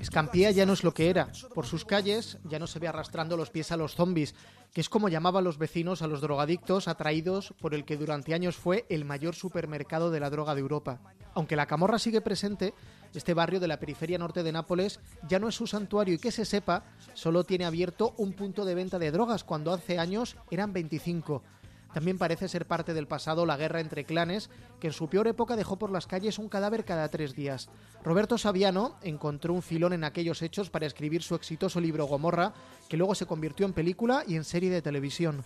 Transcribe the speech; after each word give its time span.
Escampía 0.00 0.50
ya 0.50 0.66
no 0.66 0.72
es 0.72 0.82
lo 0.82 0.92
que 0.92 1.08
era. 1.08 1.30
Por 1.54 1.64
sus 1.64 1.84
calles 1.84 2.38
ya 2.42 2.58
no 2.58 2.66
se 2.66 2.80
ve 2.80 2.88
arrastrando 2.88 3.36
los 3.36 3.50
pies 3.50 3.70
a 3.70 3.76
los 3.76 3.94
zombies, 3.94 4.34
que 4.72 4.80
es 4.80 4.88
como 4.88 5.08
llamaban 5.08 5.44
los 5.44 5.58
vecinos 5.58 6.02
a 6.02 6.08
los 6.08 6.20
drogadictos 6.20 6.88
atraídos 6.88 7.54
por 7.60 7.72
el 7.74 7.84
que 7.84 7.96
durante 7.96 8.34
años 8.34 8.56
fue 8.56 8.84
el 8.88 9.04
mayor 9.04 9.36
supermercado 9.36 10.10
de 10.10 10.18
la 10.18 10.28
droga 10.28 10.56
de 10.56 10.60
Europa. 10.60 10.98
Aunque 11.34 11.54
la 11.54 11.66
camorra 11.66 12.00
sigue 12.00 12.20
presente, 12.20 12.74
este 13.14 13.32
barrio 13.32 13.60
de 13.60 13.68
la 13.68 13.78
periferia 13.78 14.18
norte 14.18 14.42
de 14.42 14.50
Nápoles 14.50 14.98
ya 15.28 15.38
no 15.38 15.48
es 15.48 15.54
su 15.54 15.68
santuario 15.68 16.14
y 16.14 16.18
que 16.18 16.32
se 16.32 16.44
sepa, 16.44 16.82
solo 17.14 17.44
tiene 17.44 17.64
abierto 17.64 18.12
un 18.16 18.32
punto 18.32 18.64
de 18.64 18.74
venta 18.74 18.98
de 18.98 19.12
drogas 19.12 19.44
cuando 19.44 19.72
hace 19.72 20.00
años 20.00 20.36
eran 20.50 20.72
25. 20.72 21.44
También 21.92 22.18
parece 22.18 22.48
ser 22.48 22.66
parte 22.66 22.94
del 22.94 23.06
pasado 23.06 23.44
la 23.44 23.56
guerra 23.56 23.80
entre 23.80 24.04
clanes, 24.04 24.50
que 24.80 24.86
en 24.88 24.92
su 24.92 25.08
peor 25.08 25.28
época 25.28 25.56
dejó 25.56 25.78
por 25.78 25.90
las 25.90 26.06
calles 26.06 26.38
un 26.38 26.48
cadáver 26.48 26.84
cada 26.84 27.08
tres 27.08 27.34
días. 27.34 27.68
Roberto 28.02 28.38
Saviano 28.38 28.96
encontró 29.02 29.52
un 29.52 29.62
filón 29.62 29.92
en 29.92 30.04
aquellos 30.04 30.42
hechos 30.42 30.70
para 30.70 30.86
escribir 30.86 31.22
su 31.22 31.34
exitoso 31.34 31.80
libro 31.80 32.06
Gomorra, 32.06 32.54
que 32.88 32.96
luego 32.96 33.14
se 33.14 33.26
convirtió 33.26 33.66
en 33.66 33.74
película 33.74 34.24
y 34.26 34.36
en 34.36 34.44
serie 34.44 34.70
de 34.70 34.82
televisión. 34.82 35.44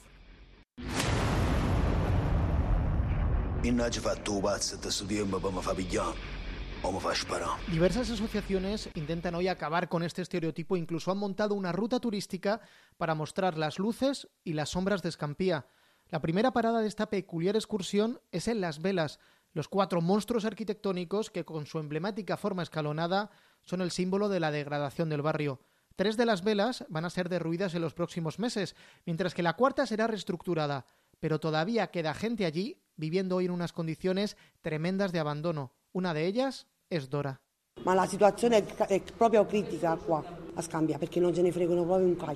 Diversas 7.69 8.11
asociaciones 8.11 8.89
intentan 8.95 9.35
hoy 9.35 9.49
acabar 9.49 9.89
con 9.89 10.05
este 10.05 10.23
estereotipo, 10.23 10.77
incluso 10.77 11.11
han 11.11 11.19
montado 11.19 11.55
una 11.55 11.73
ruta 11.73 11.99
turística 11.99 12.61
para 12.97 13.17
mostrar 13.17 13.59
las 13.59 13.81
luces 13.81 14.29
y 14.45 14.53
las 14.53 14.69
sombras 14.69 15.03
de 15.03 15.09
Escampía. 15.09 15.67
La 16.09 16.21
primera 16.21 16.53
parada 16.53 16.81
de 16.81 16.89
esta 16.89 17.11
peculiar 17.11 17.57
excursión 17.57 18.21
es 18.31 18.47
en 18.49 18.61
Las 18.61 18.81
Velas, 18.81 19.19
los 19.57 19.69
cuatro 19.69 20.03
monstruos 20.03 20.45
arquitectónicos 20.45 21.31
que 21.31 21.45
con 21.45 21.65
su 21.65 21.79
emblemática 21.79 22.37
forma 22.37 22.63
escalonada 22.63 23.31
son 23.63 23.81
el 23.81 23.91
símbolo 23.91 24.29
de 24.29 24.39
la 24.39 24.51
degradación 24.51 25.09
del 25.09 25.23
barrio. 25.23 25.61
Tres 25.97 26.19
de 26.19 26.27
las 26.27 26.45
velas 26.45 26.85
van 26.91 27.07
a 27.07 27.11
ser 27.11 27.31
derruidas 27.31 27.75
en 27.75 27.81
los 27.81 27.95
próximos 27.95 28.39
meses, 28.39 28.77
mientras 29.07 29.33
que 29.33 29.43
la 29.43 29.55
cuarta 29.55 29.87
será 29.87 30.07
reestructurada, 30.07 30.85
pero 31.21 31.41
todavía 31.41 31.91
queda 31.91 32.13
gente 32.13 32.45
allí 32.45 32.83
viviendo 32.97 33.37
hoy 33.37 33.47
en 33.47 33.51
unas 33.51 33.73
condiciones 33.73 34.37
tremendas 34.61 35.11
de 35.11 35.21
abandono. 35.21 35.73
Una 35.93 36.13
de 36.13 36.27
ellas 36.27 36.67
es 36.91 37.09
Dora. 37.09 37.41
la 37.83 38.07
situación 38.07 38.53
es 38.53 38.65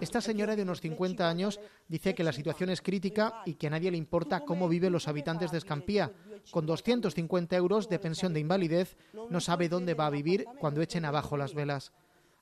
Esta 0.00 0.20
señora 0.20 0.56
de 0.56 0.62
unos 0.62 0.80
50 0.80 1.28
años 1.28 1.60
dice 1.88 2.14
que 2.14 2.24
la 2.24 2.32
situación 2.32 2.70
es 2.70 2.82
crítica 2.82 3.42
y 3.46 3.54
que 3.54 3.66
a 3.66 3.70
nadie 3.70 3.90
le 3.90 3.96
importa 3.96 4.40
cómo 4.40 4.68
viven 4.68 4.92
los 4.92 5.08
habitantes 5.08 5.50
de 5.50 5.58
Escampía. 5.58 6.12
Con 6.50 6.66
250 6.66 7.56
euros 7.56 7.88
de 7.88 7.98
pensión 7.98 8.32
de 8.34 8.40
invalidez, 8.40 8.96
no 9.30 9.40
sabe 9.40 9.68
dónde 9.68 9.94
va 9.94 10.06
a 10.06 10.10
vivir 10.10 10.46
cuando 10.58 10.82
echen 10.82 11.04
abajo 11.04 11.36
las 11.36 11.54
velas. 11.54 11.92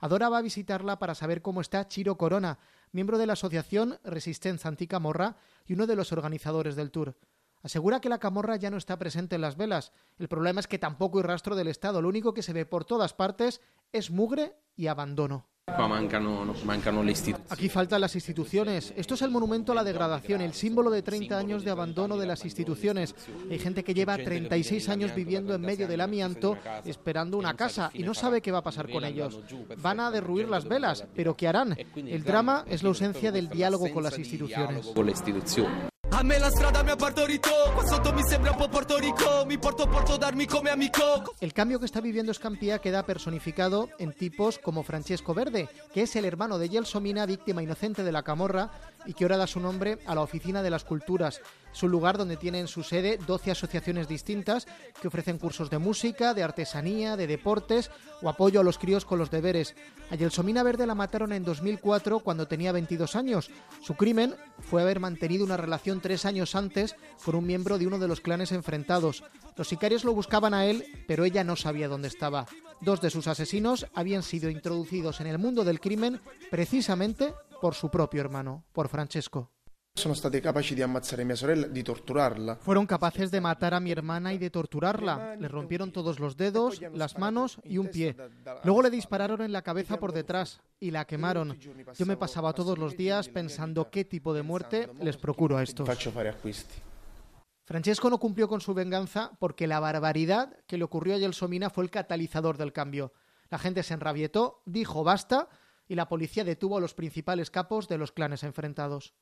Adora 0.00 0.28
va 0.28 0.38
a 0.38 0.42
visitarla 0.42 0.98
para 0.98 1.14
saber 1.14 1.42
cómo 1.42 1.60
está 1.60 1.88
Chiro 1.88 2.16
Corona, 2.16 2.58
miembro 2.92 3.18
de 3.18 3.26
la 3.26 3.32
asociación 3.32 3.98
Resistencia 4.04 4.68
Anticamorra 4.68 5.36
y 5.66 5.74
uno 5.74 5.86
de 5.86 5.96
los 5.96 6.12
organizadores 6.12 6.76
del 6.76 6.90
tour. 6.90 7.16
Asegura 7.62 8.00
que 8.00 8.08
la 8.08 8.18
camorra 8.18 8.56
ya 8.56 8.70
no 8.70 8.76
está 8.76 8.98
presente 8.98 9.34
en 9.34 9.40
las 9.40 9.56
velas. 9.56 9.92
El 10.18 10.28
problema 10.28 10.60
es 10.60 10.68
que 10.68 10.78
tampoco 10.78 11.18
hay 11.18 11.24
rastro 11.24 11.56
del 11.56 11.68
Estado. 11.68 12.00
Lo 12.00 12.08
único 12.08 12.32
que 12.32 12.42
se 12.42 12.52
ve 12.52 12.66
por 12.66 12.84
todas 12.84 13.14
partes 13.14 13.60
es 13.92 14.10
mugre 14.10 14.54
y 14.76 14.86
abandono. 14.86 15.48
Aquí 17.48 17.68
faltan 17.68 18.00
las 18.00 18.14
instituciones. 18.14 18.92
Esto 18.96 19.14
es 19.14 19.22
el 19.22 19.30
monumento 19.30 19.72
a 19.72 19.74
la 19.74 19.84
degradación, 19.84 20.40
el 20.40 20.54
símbolo 20.54 20.90
de 20.90 21.02
30 21.02 21.38
años 21.38 21.64
de 21.64 21.70
abandono 21.70 22.16
de 22.16 22.26
las 22.26 22.44
instituciones. 22.44 23.14
Hay 23.50 23.58
gente 23.58 23.84
que 23.84 23.94
lleva 23.94 24.16
36 24.16 24.88
años 24.88 25.14
viviendo 25.14 25.54
en 25.54 25.60
medio 25.60 25.86
del 25.86 26.00
amianto 26.00 26.56
esperando 26.84 27.38
una 27.38 27.54
casa 27.54 27.90
y 27.94 28.02
no 28.02 28.14
sabe 28.14 28.40
qué 28.40 28.52
va 28.52 28.58
a 28.58 28.62
pasar 28.62 28.90
con 28.90 29.04
ellos. 29.04 29.40
Van 29.78 30.00
a 30.00 30.10
derruir 30.10 30.48
las 30.48 30.66
velas, 30.66 31.04
pero 31.14 31.36
¿qué 31.36 31.48
harán? 31.48 31.76
El 31.96 32.24
drama 32.24 32.64
es 32.68 32.82
la 32.82 32.88
ausencia 32.88 33.32
del 33.32 33.48
diálogo 33.48 33.90
con 33.92 34.02
las 34.02 34.18
instituciones. 34.18 34.86
El 41.40 41.52
cambio 41.52 41.78
que 41.78 41.86
está 41.86 42.00
viviendo 42.00 42.34
Scampia 42.34 42.80
queda 42.80 43.04
personificado 43.04 43.88
en 44.00 44.12
tipos 44.12 44.58
como 44.58 44.82
Francesco 44.82 45.32
Verde, 45.32 45.68
que 45.94 46.02
es 46.02 46.16
el 46.16 46.24
hermano 46.24 46.58
de 46.58 46.68
Gelsomina, 46.68 47.24
víctima 47.24 47.62
inocente 47.62 48.02
de 48.02 48.10
la 48.10 48.24
camorra 48.24 48.72
y 49.06 49.14
que 49.14 49.24
ahora 49.24 49.36
da 49.36 49.46
su 49.46 49.60
nombre 49.60 49.98
a 50.06 50.14
la 50.14 50.22
Oficina 50.22 50.62
de 50.62 50.70
las 50.70 50.84
Culturas. 50.84 51.40
Es 51.72 51.82
un 51.82 51.90
lugar 51.90 52.18
donde 52.18 52.36
tienen 52.36 52.66
su 52.68 52.82
sede 52.82 53.18
12 53.26 53.50
asociaciones 53.50 54.08
distintas 54.08 54.66
que 55.00 55.08
ofrecen 55.08 55.38
cursos 55.38 55.70
de 55.70 55.78
música, 55.78 56.34
de 56.34 56.42
artesanía, 56.42 57.16
de 57.16 57.26
deportes 57.26 57.90
o 58.22 58.28
apoyo 58.28 58.60
a 58.60 58.64
los 58.64 58.78
críos 58.78 59.04
con 59.04 59.18
los 59.18 59.30
deberes. 59.30 59.74
A 60.10 60.16
Gelsomina 60.16 60.62
Verde 60.62 60.86
la 60.86 60.94
mataron 60.94 61.32
en 61.32 61.44
2004 61.44 62.20
cuando 62.20 62.48
tenía 62.48 62.72
22 62.72 63.16
años. 63.16 63.50
Su 63.82 63.94
crimen 63.94 64.34
fue 64.60 64.82
haber 64.82 65.00
mantenido 65.00 65.44
una 65.44 65.56
relación 65.56 66.00
tres 66.00 66.24
años 66.24 66.54
antes 66.54 66.96
con 67.24 67.36
un 67.36 67.46
miembro 67.46 67.78
de 67.78 67.86
uno 67.86 67.98
de 67.98 68.08
los 68.08 68.20
clanes 68.20 68.52
enfrentados. 68.52 69.22
Los 69.56 69.68
sicarios 69.68 70.04
lo 70.04 70.14
buscaban 70.14 70.54
a 70.54 70.66
él, 70.66 70.84
pero 71.06 71.24
ella 71.24 71.44
no 71.44 71.56
sabía 71.56 71.88
dónde 71.88 72.08
estaba. 72.08 72.46
Dos 72.80 73.00
de 73.00 73.10
sus 73.10 73.26
asesinos 73.26 73.86
habían 73.94 74.22
sido 74.22 74.50
introducidos 74.50 75.20
en 75.20 75.26
el 75.26 75.38
mundo 75.38 75.64
del 75.64 75.80
crimen 75.80 76.20
precisamente 76.50 77.34
por 77.60 77.74
su 77.74 77.90
propio 77.90 78.20
hermano, 78.20 78.64
por 78.72 78.88
Francesco. 78.88 79.50
Fueron 82.60 82.86
capaces 82.86 83.30
de 83.30 83.40
matar 83.40 83.74
a 83.74 83.80
mi 83.80 83.90
hermana 83.90 84.32
y 84.32 84.38
de 84.38 84.50
torturarla. 84.50 85.34
Le 85.36 85.48
rompieron 85.48 85.90
todos 85.90 86.20
los 86.20 86.36
dedos, 86.36 86.80
las 86.94 87.18
manos 87.18 87.58
y 87.64 87.78
un 87.78 87.88
pie. 87.88 88.16
Luego 88.62 88.82
le 88.82 88.90
dispararon 88.90 89.42
en 89.42 89.50
la 89.52 89.62
cabeza 89.62 89.98
por 89.98 90.12
detrás 90.12 90.60
y 90.78 90.92
la 90.92 91.04
quemaron. 91.04 91.58
Yo 91.96 92.06
me 92.06 92.16
pasaba 92.16 92.52
todos 92.52 92.78
los 92.78 92.96
días 92.96 93.28
pensando 93.28 93.90
qué 93.90 94.04
tipo 94.04 94.32
de 94.34 94.42
muerte 94.42 94.88
les 95.00 95.16
procuro 95.16 95.56
a 95.56 95.62
estos. 95.62 95.88
Francesco 97.64 98.08
no 98.08 98.18
cumplió 98.18 98.48
con 98.48 98.60
su 98.60 98.72
venganza 98.72 99.32
porque 99.38 99.66
la 99.66 99.80
barbaridad 99.80 100.56
que 100.66 100.78
le 100.78 100.84
ocurrió 100.84 101.16
a 101.16 101.18
Gelsomina 101.18 101.68
fue 101.70 101.84
el 101.84 101.90
catalizador 101.90 102.56
del 102.56 102.72
cambio. 102.72 103.12
La 103.50 103.58
gente 103.58 103.82
se 103.82 103.94
enrabietó, 103.94 104.62
dijo 104.64 105.04
basta 105.04 105.48
y 105.88 105.94
la 105.94 106.08
policía 106.08 106.44
detuvo 106.44 106.76
a 106.76 106.80
los 106.80 106.94
principales 106.94 107.50
capos 107.50 107.88
de 107.88 107.98
los 107.98 108.12
clanes 108.12 108.42
enfrentados. 108.44 109.14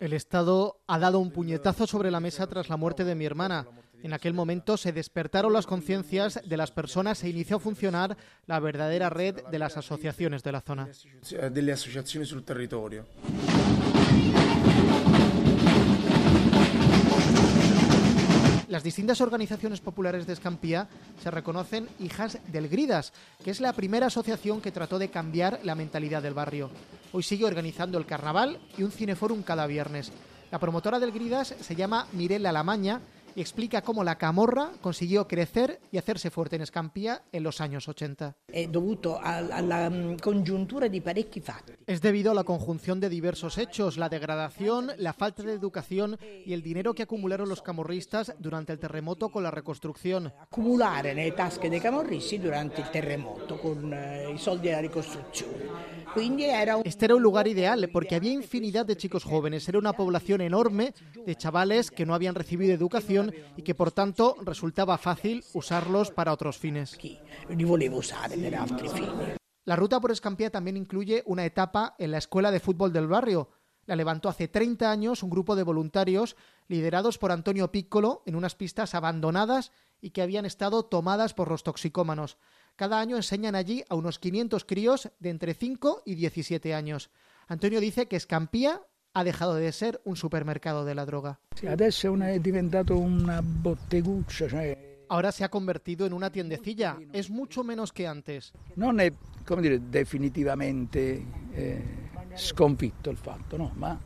El 0.00 0.12
Estado 0.12 0.80
ha 0.86 0.98
dado 0.98 1.18
un 1.18 1.30
puñetazo 1.30 1.86
sobre 1.86 2.10
la 2.10 2.20
mesa 2.20 2.46
tras 2.46 2.68
la 2.68 2.76
muerte 2.76 3.04
de 3.04 3.14
mi 3.14 3.24
hermana. 3.24 3.66
En 4.02 4.12
aquel 4.12 4.34
momento 4.34 4.76
se 4.76 4.92
despertaron 4.92 5.52
las 5.52 5.66
conciencias 5.66 6.40
de 6.44 6.56
las 6.56 6.72
personas 6.72 7.22
e 7.22 7.28
inició 7.28 7.56
a 7.56 7.60
funcionar 7.60 8.16
la 8.46 8.58
verdadera 8.58 9.10
red 9.10 9.44
de 9.50 9.58
las 9.58 9.76
asociaciones 9.76 10.42
de 10.42 10.52
la 10.52 10.60
zona. 10.60 10.88
Las 18.72 18.82
distintas 18.82 19.20
organizaciones 19.20 19.82
populares 19.82 20.26
de 20.26 20.32
Escampía 20.32 20.88
se 21.22 21.30
reconocen 21.30 21.90
hijas 22.00 22.38
del 22.50 22.70
Gridas, 22.70 23.12
que 23.44 23.50
es 23.50 23.60
la 23.60 23.74
primera 23.74 24.06
asociación 24.06 24.62
que 24.62 24.72
trató 24.72 24.98
de 24.98 25.10
cambiar 25.10 25.60
la 25.62 25.74
mentalidad 25.74 26.22
del 26.22 26.32
barrio. 26.32 26.70
Hoy 27.12 27.22
sigue 27.22 27.44
organizando 27.44 27.98
el 27.98 28.06
carnaval 28.06 28.58
y 28.78 28.82
un 28.82 28.90
cineforum 28.90 29.42
cada 29.42 29.66
viernes. 29.66 30.10
La 30.50 30.58
promotora 30.58 30.98
del 30.98 31.12
Gridas 31.12 31.54
se 31.60 31.76
llama 31.76 32.06
Mirella 32.12 32.50
Lamaña 32.50 33.02
y 33.34 33.40
explica 33.40 33.82
cómo 33.82 34.04
la 34.04 34.16
camorra 34.16 34.70
consiguió 34.80 35.26
crecer 35.26 35.80
y 35.90 35.98
hacerse 35.98 36.30
fuerte 36.30 36.56
en 36.56 36.62
Escampía 36.62 37.22
en 37.32 37.42
los 37.42 37.60
años 37.60 37.88
80. 37.88 38.36
Es 38.48 38.70
debido 38.70 39.20
a 39.22 39.40
la 39.40 39.90
mm, 39.90 40.18
conjuntura 40.18 40.88
de 40.88 41.26
Es 41.86 42.00
debido 42.00 42.32
a 42.32 42.34
la 42.34 42.44
conjunción 42.44 43.00
de 43.00 43.08
diversos 43.08 43.58
hechos, 43.58 43.96
la 43.96 44.08
degradación, 44.08 44.92
la 44.98 45.12
falta 45.12 45.42
de 45.42 45.52
educación 45.52 46.18
y 46.44 46.52
el 46.52 46.62
dinero 46.62 46.94
que 46.94 47.02
acumularon 47.02 47.48
los 47.48 47.62
camorristas 47.62 48.34
durante 48.38 48.72
el 48.72 48.78
terremoto 48.78 49.30
con 49.30 49.42
la 49.42 49.50
reconstrucción. 49.50 50.32
Acumular 50.40 51.06
en 51.06 51.16
las 51.16 51.34
tasche 51.34 51.68
dei 51.68 51.80
camorristi 51.80 52.38
durante 52.38 52.82
el 52.82 52.90
terremoto 52.90 53.58
con 53.58 53.92
eh, 53.92 54.30
i 54.30 54.38
soldi 54.38 54.68
della 54.68 54.80
ricostruzione. 54.80 56.01
Este 56.84 57.06
era 57.06 57.14
un 57.14 57.22
lugar 57.22 57.48
ideal 57.48 57.88
porque 57.92 58.14
había 58.14 58.32
infinidad 58.32 58.84
de 58.84 58.96
chicos 58.96 59.24
jóvenes, 59.24 59.68
era 59.68 59.78
una 59.78 59.94
población 59.94 60.40
enorme 60.40 60.94
de 61.24 61.34
chavales 61.36 61.90
que 61.90 62.04
no 62.04 62.14
habían 62.14 62.34
recibido 62.34 62.74
educación 62.74 63.32
y 63.56 63.62
que 63.62 63.74
por 63.74 63.92
tanto 63.92 64.36
resultaba 64.42 64.98
fácil 64.98 65.44
usarlos 65.54 66.10
para 66.10 66.32
otros 66.32 66.58
fines. 66.58 66.98
La 69.64 69.76
ruta 69.76 70.00
por 70.00 70.10
Escampía 70.10 70.50
también 70.50 70.76
incluye 70.76 71.22
una 71.24 71.46
etapa 71.46 71.94
en 71.98 72.10
la 72.10 72.18
escuela 72.18 72.50
de 72.50 72.60
fútbol 72.60 72.92
del 72.92 73.06
barrio. 73.06 73.50
La 73.86 73.96
levantó 73.96 74.28
hace 74.28 74.48
30 74.48 74.90
años 74.90 75.22
un 75.22 75.30
grupo 75.30 75.56
de 75.56 75.62
voluntarios 75.62 76.36
liderados 76.68 77.18
por 77.18 77.32
Antonio 77.32 77.72
Piccolo 77.72 78.22
en 78.26 78.34
unas 78.34 78.54
pistas 78.54 78.94
abandonadas 78.94 79.72
y 80.00 80.10
que 80.10 80.22
habían 80.22 80.46
estado 80.46 80.84
tomadas 80.84 81.32
por 81.32 81.48
los 81.48 81.62
toxicómanos. 81.62 82.38
Cada 82.76 83.00
año 83.00 83.16
enseñan 83.16 83.54
allí 83.54 83.84
a 83.88 83.94
unos 83.94 84.18
500 84.18 84.64
críos 84.64 85.10
de 85.18 85.30
entre 85.30 85.54
5 85.54 86.02
y 86.04 86.14
17 86.14 86.74
años. 86.74 87.10
Antonio 87.48 87.80
dice 87.80 88.06
que 88.06 88.16
Escampía 88.16 88.80
ha 89.14 89.24
dejado 89.24 89.54
de 89.54 89.70
ser 89.72 90.00
un 90.04 90.16
supermercado 90.16 90.84
de 90.84 90.94
la 90.94 91.04
droga. 91.04 91.38
ahora 95.12 95.30
se 95.30 95.44
ha 95.44 95.50
convertido 95.50 96.06
en 96.06 96.14
una 96.14 96.32
tiendecilla. 96.32 96.96
Es 97.12 97.28
mucho 97.28 97.62
menos 97.62 97.92
que 97.92 98.06
antes. 98.06 98.54
No 98.76 98.98
es, 98.98 99.12
definitivamente 99.90 101.22
eh, 101.54 101.82
sconfitto 102.36 103.10
el 103.10 103.18
fatto, 103.18 103.58
no, 103.58 103.72
ma 103.76 104.00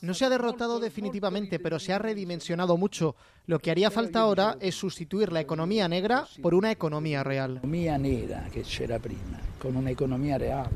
no 0.00 0.14
se 0.14 0.24
ha 0.24 0.30
derrotado 0.30 0.80
definitivamente, 0.80 1.58
pero 1.58 1.78
se 1.78 1.92
ha 1.92 1.98
redimensionado 1.98 2.76
mucho. 2.76 3.16
Lo 3.46 3.58
que 3.58 3.70
haría 3.70 3.90
falta 3.90 4.20
ahora 4.20 4.56
es 4.60 4.74
sustituir 4.74 5.32
la 5.32 5.40
economía 5.40 5.88
negra 5.88 6.26
por 6.42 6.54
una 6.54 6.70
economía 6.70 7.22
real. 7.22 7.58
Economía 7.58 7.98
negra 7.98 8.48
que 8.52 8.64
c'era 8.64 8.98
prima, 8.98 9.40
con 9.60 9.76
una 9.76 9.90
economía 9.90 10.38
real. 10.38 10.70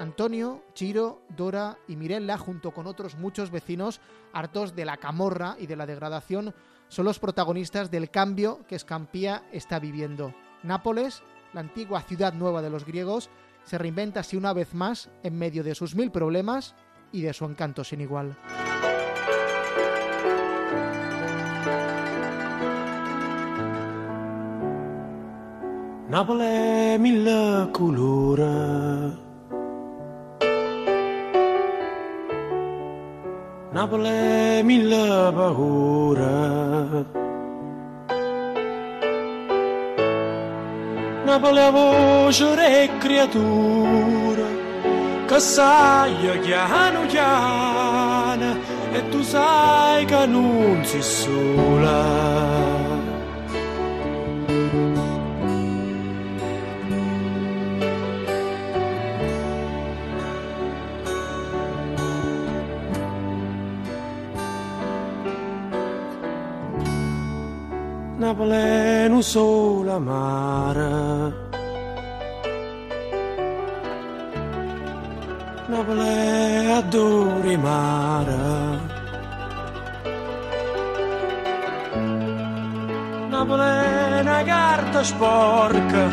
Antonio, 0.00 0.62
Chiro, 0.74 1.22
Dora 1.36 1.78
y 1.88 1.96
Mirella, 1.96 2.38
junto 2.38 2.70
con 2.70 2.86
otros 2.86 3.16
muchos 3.16 3.50
vecinos 3.50 4.00
hartos 4.32 4.74
de 4.74 4.86
la 4.86 4.96
camorra 4.96 5.56
y 5.58 5.66
de 5.66 5.76
la 5.76 5.86
degradación, 5.86 6.54
son 6.88 7.04
los 7.04 7.18
protagonistas 7.18 7.90
del 7.90 8.10
cambio 8.10 8.66
que 8.66 8.76
Escampía 8.76 9.44
está 9.52 9.78
viviendo. 9.78 10.34
Nápoles 10.62 11.22
la 11.56 11.62
antigua 11.62 12.02
ciudad 12.02 12.34
nueva 12.34 12.60
de 12.60 12.68
los 12.68 12.84
griegos, 12.84 13.30
se 13.64 13.78
reinventa 13.78 14.20
así 14.20 14.36
una 14.36 14.52
vez 14.52 14.74
más 14.74 15.08
en 15.22 15.38
medio 15.38 15.64
de 15.64 15.74
sus 15.74 15.94
mil 15.94 16.10
problemas 16.10 16.74
y 17.12 17.22
de 17.22 17.32
su 17.32 17.46
encanto 17.46 17.82
sin 17.82 18.02
igual. 18.02 18.36
Mille 34.62 35.26
Napoli 41.36 41.60
a 41.60 41.70
voce 41.70 42.82
e 42.82 42.96
creatura 42.96 44.46
che 45.26 45.38
sai 45.38 46.40
chiano 46.40 47.04
chiana 47.04 48.56
e 48.90 49.08
tu 49.10 49.20
sai 49.20 50.06
che 50.06 50.24
non 50.24 50.82
sei 50.82 51.02
sola. 51.02 52.95
una 68.26 68.34
plena 68.34 69.22
sola 69.22 69.98
mare. 70.00 71.34
Una 75.68 75.82
plena 75.84 76.80
duri 76.80 77.56
mare. 77.56 78.34
Una 83.26 83.44
plena 83.44 84.42
carta 84.42 85.04
sporca 85.04 86.04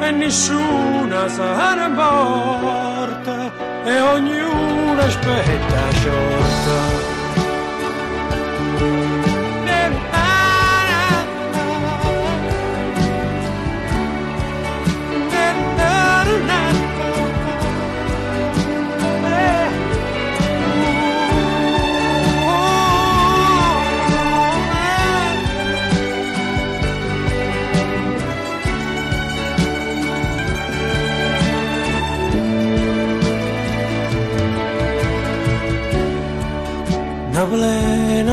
e 0.00 0.10
nessuna 0.10 1.28
se 1.28 1.74
ne 1.76 1.84
importa 1.86 3.52
e 3.84 4.00
ognuno 4.00 5.00
aspetta 5.00 5.90
sciolta. 5.92 6.99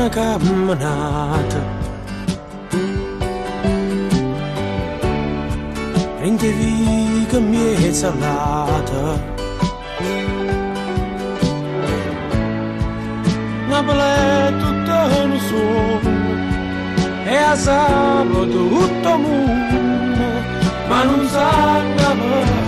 lunga 0.08 0.36
camminata. 0.38 1.62
Rintevi 6.20 7.26
che 7.28 7.40
mi 7.40 7.74
è 7.74 7.92
salata. 7.92 9.36
Una 13.66 13.82
bella 13.82 14.52
tutta 14.58 15.06
non 15.26 15.38
so, 15.48 16.00
e 17.24 17.36
a 17.36 17.54
sabato 17.54 18.46
tutto 18.46 19.16
mondo, 19.16 20.26
ma 20.88 21.02
non 21.04 21.28
sa 21.28 21.76
andare. 21.76 22.67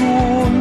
tun. 0.00 0.54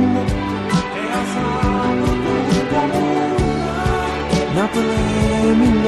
Napoleon. 4.55 5.78